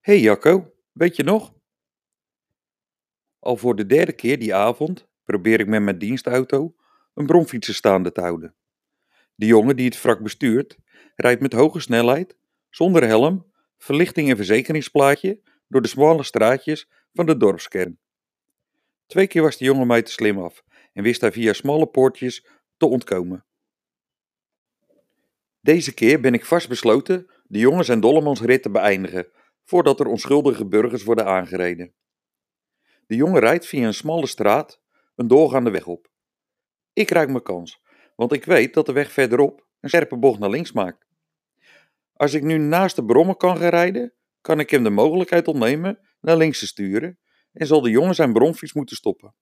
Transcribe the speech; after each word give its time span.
Hey 0.00 0.20
Jacco, 0.20 0.74
weet 0.92 1.16
je 1.16 1.22
nog? 1.22 1.54
Al 3.38 3.56
voor 3.56 3.76
de 3.76 3.86
derde 3.86 4.12
keer 4.12 4.38
die 4.38 4.54
avond 4.54 5.08
probeer 5.24 5.60
ik 5.60 5.66
met 5.66 5.82
mijn 5.82 5.98
dienstauto 5.98 6.74
een 7.14 7.26
bromfietser 7.26 7.74
staande 7.74 8.12
te 8.12 8.20
houden. 8.20 8.54
De 9.34 9.46
jongen 9.46 9.76
die 9.76 9.84
het 9.84 10.02
wrak 10.02 10.22
bestuurt, 10.22 10.78
rijdt 11.16 11.40
met 11.40 11.52
hoge 11.52 11.80
snelheid, 11.80 12.36
zonder 12.70 13.06
helm, 13.06 13.52
verlichting 13.78 14.30
en 14.30 14.36
verzekeringsplaatje 14.36 15.40
door 15.68 15.82
de 15.82 15.88
smalle 15.88 16.22
straatjes 16.22 16.90
van 17.12 17.26
de 17.26 17.36
dorpskern. 17.36 17.98
Twee 19.06 19.26
keer 19.26 19.42
was 19.42 19.56
de 19.56 19.64
jongen 19.64 19.86
mij 19.86 20.02
te 20.02 20.10
slim 20.12 20.38
af 20.38 20.64
en 20.92 21.02
wist 21.02 21.20
hij 21.20 21.32
via 21.32 21.52
smalle 21.52 21.86
poortjes 21.86 22.46
te 22.76 22.86
ontkomen. 22.86 23.44
Deze 25.60 25.94
keer 25.94 26.20
ben 26.20 26.34
ik 26.34 26.44
vastbesloten 26.44 27.30
de 27.46 27.58
jongens- 27.58 27.88
en 27.88 28.00
dollemansrit 28.00 28.62
te 28.62 28.70
beëindigen 28.70 29.36
voordat 29.68 30.00
er 30.00 30.06
onschuldige 30.06 30.66
burgers 30.66 31.04
worden 31.04 31.26
aangereden. 31.26 31.94
De 33.06 33.14
jongen 33.14 33.40
rijdt 33.40 33.66
via 33.66 33.86
een 33.86 33.94
smalle 33.94 34.26
straat 34.26 34.80
een 35.14 35.28
doorgaande 35.28 35.70
weg 35.70 35.86
op. 35.86 36.10
Ik 36.92 37.10
ruik 37.10 37.28
mijn 37.28 37.42
kans, 37.42 37.82
want 38.16 38.32
ik 38.32 38.44
weet 38.44 38.74
dat 38.74 38.86
de 38.86 38.92
weg 38.92 39.12
verderop 39.12 39.66
een 39.80 39.88
scherpe 39.88 40.16
bocht 40.16 40.38
naar 40.38 40.50
links 40.50 40.72
maakt. 40.72 41.06
Als 42.12 42.34
ik 42.34 42.42
nu 42.42 42.58
naast 42.58 42.96
de 42.96 43.04
brommer 43.04 43.36
kan 43.36 43.56
gaan 43.56 43.68
rijden, 43.68 44.12
kan 44.40 44.60
ik 44.60 44.70
hem 44.70 44.82
de 44.82 44.90
mogelijkheid 44.90 45.48
ontnemen 45.48 45.98
naar 46.20 46.36
links 46.36 46.58
te 46.58 46.66
sturen 46.66 47.18
en 47.52 47.66
zal 47.66 47.80
de 47.80 47.90
jongen 47.90 48.14
zijn 48.14 48.32
bromfiets 48.32 48.72
moeten 48.72 48.96
stoppen. 48.96 49.34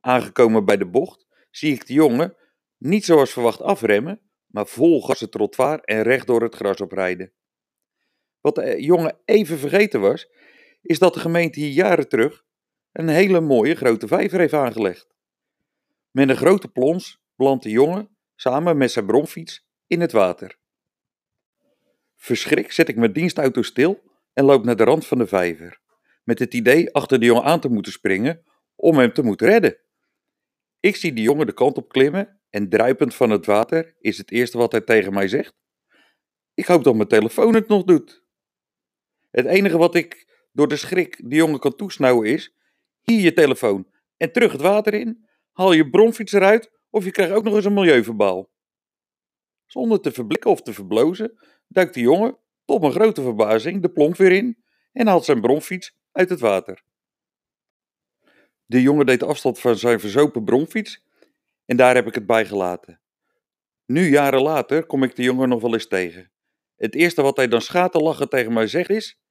Aangekomen 0.00 0.64
bij 0.64 0.76
de 0.76 0.86
bocht 0.86 1.26
zie 1.50 1.72
ik 1.72 1.86
de 1.86 1.92
jongen 1.92 2.36
niet 2.76 3.04
zoals 3.04 3.32
verwacht 3.32 3.60
afremmen, 3.60 4.20
maar 4.46 4.66
vol 4.66 5.02
gas 5.02 5.20
het 5.20 5.30
trottoir 5.30 5.80
en 5.80 6.02
recht 6.02 6.26
door 6.26 6.42
het 6.42 6.54
gras 6.54 6.80
oprijden. 6.80 7.32
Wat 8.44 8.54
de 8.54 8.82
jongen 8.82 9.18
even 9.24 9.58
vergeten 9.58 10.00
was, 10.00 10.28
is 10.82 10.98
dat 10.98 11.14
de 11.14 11.20
gemeente 11.20 11.60
hier 11.60 11.70
jaren 11.70 12.08
terug 12.08 12.44
een 12.92 13.08
hele 13.08 13.40
mooie 13.40 13.74
grote 13.74 14.06
vijver 14.06 14.38
heeft 14.38 14.52
aangelegd. 14.52 15.08
Met 16.10 16.28
een 16.28 16.36
grote 16.36 16.68
plons 16.68 17.22
belandt 17.36 17.62
de 17.62 17.70
jongen 17.70 18.16
samen 18.34 18.76
met 18.76 18.90
zijn 18.90 19.06
bromfiets 19.06 19.66
in 19.86 20.00
het 20.00 20.12
water. 20.12 20.58
Verschrikt 22.16 22.74
zet 22.74 22.88
ik 22.88 22.96
mijn 22.96 23.12
dienstauto 23.12 23.62
stil 23.62 24.02
en 24.32 24.44
loop 24.44 24.64
naar 24.64 24.76
de 24.76 24.84
rand 24.84 25.06
van 25.06 25.18
de 25.18 25.26
vijver, 25.26 25.80
met 26.24 26.38
het 26.38 26.54
idee 26.54 26.92
achter 26.94 27.20
de 27.20 27.26
jongen 27.26 27.44
aan 27.44 27.60
te 27.60 27.68
moeten 27.68 27.92
springen 27.92 28.44
om 28.74 28.98
hem 28.98 29.12
te 29.12 29.22
moeten 29.22 29.46
redden. 29.46 29.78
Ik 30.80 30.96
zie 30.96 31.12
de 31.12 31.22
jongen 31.22 31.46
de 31.46 31.54
kant 31.54 31.76
op 31.76 31.88
klimmen 31.88 32.40
en 32.50 32.68
druipend 32.68 33.14
van 33.14 33.30
het 33.30 33.46
water 33.46 33.96
is 33.98 34.18
het 34.18 34.30
eerste 34.30 34.58
wat 34.58 34.72
hij 34.72 34.80
tegen 34.80 35.12
mij 35.12 35.28
zegt. 35.28 35.54
Ik 36.54 36.66
hoop 36.66 36.84
dat 36.84 36.94
mijn 36.94 37.08
telefoon 37.08 37.54
het 37.54 37.68
nog 37.68 37.84
doet. 37.84 38.23
Het 39.34 39.46
enige 39.46 39.76
wat 39.76 39.94
ik 39.94 40.26
door 40.52 40.68
de 40.68 40.76
schrik 40.76 41.30
de 41.30 41.36
jongen 41.36 41.58
kan 41.58 41.76
toesnauwen 41.76 42.28
is: 42.28 42.54
hier 43.00 43.20
je 43.20 43.32
telefoon 43.32 43.88
en 44.16 44.32
terug 44.32 44.52
het 44.52 44.60
water 44.60 44.94
in, 44.94 45.26
haal 45.52 45.72
je 45.72 45.90
bromfiets 45.90 46.32
eruit 46.32 46.70
of 46.90 47.04
je 47.04 47.10
krijgt 47.10 47.32
ook 47.32 47.44
nog 47.44 47.54
eens 47.54 47.64
een 47.64 47.74
milieuverbaal. 47.74 48.50
Zonder 49.66 50.00
te 50.00 50.12
verblikken 50.12 50.50
of 50.50 50.62
te 50.62 50.72
verblozen 50.72 51.38
duikt 51.68 51.94
de 51.94 52.00
jongen, 52.00 52.38
tot 52.64 52.80
mijn 52.80 52.92
grote 52.92 53.22
verbazing, 53.22 53.82
de 53.82 53.90
plomp 53.90 54.16
weer 54.16 54.32
in 54.32 54.62
en 54.92 55.06
haalt 55.06 55.24
zijn 55.24 55.40
bromfiets 55.40 55.96
uit 56.12 56.28
het 56.28 56.40
water. 56.40 56.82
De 58.66 58.82
jongen 58.82 59.06
deed 59.06 59.22
afstand 59.22 59.58
van 59.58 59.76
zijn 59.76 60.00
verzopen 60.00 60.44
bromfiets 60.44 61.04
en 61.64 61.76
daar 61.76 61.94
heb 61.94 62.06
ik 62.06 62.14
het 62.14 62.26
bij 62.26 62.46
gelaten. 62.46 63.00
Nu, 63.86 64.08
jaren 64.08 64.42
later, 64.42 64.86
kom 64.86 65.02
ik 65.02 65.16
de 65.16 65.22
jongen 65.22 65.48
nog 65.48 65.60
wel 65.60 65.72
eens 65.72 65.88
tegen. 65.88 66.32
Het 66.76 66.94
eerste 66.94 67.22
wat 67.22 67.36
hij 67.36 67.48
dan 67.48 67.60
schaterlachen 67.60 68.28
tegen 68.28 68.52
mij 68.52 68.66
zegt 68.66 68.90
is: 68.90 69.22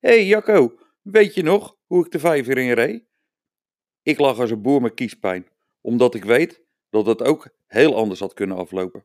hey 0.00 0.26
Jacco, 0.26 0.78
weet 1.02 1.34
je 1.34 1.42
nog 1.42 1.76
hoe 1.86 2.04
ik 2.04 2.12
de 2.12 2.18
vijver 2.18 2.58
in 2.58 2.72
reed? 2.72 3.04
Ik 4.02 4.18
lag 4.18 4.38
als 4.38 4.50
een 4.50 4.62
boer 4.62 4.82
met 4.82 4.94
kiespijn, 4.94 5.48
omdat 5.80 6.14
ik 6.14 6.24
weet 6.24 6.62
dat 6.90 7.06
het 7.06 7.22
ook 7.22 7.48
heel 7.66 7.96
anders 7.96 8.20
had 8.20 8.34
kunnen 8.34 8.56
aflopen. 8.56 9.04